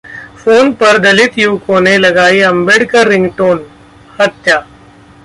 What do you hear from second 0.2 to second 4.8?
phone पर दलित युवक ने लगाई अंबेडकर रिंगटोन, हत्या